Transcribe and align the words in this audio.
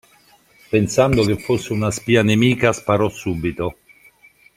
Pensando 0.71 1.23
che 1.25 1.37
fosse 1.37 1.73
una 1.73 1.91
spia 1.91 2.23
nemica 2.23 2.73
sparò 2.73 3.07
subito. 3.07 3.77